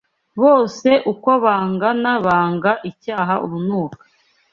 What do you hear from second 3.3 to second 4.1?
urunuka